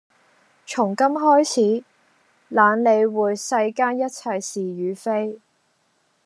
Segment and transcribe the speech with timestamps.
[0.65, 1.83] 從今開始
[2.49, 5.39] 懶理會世間一切是與非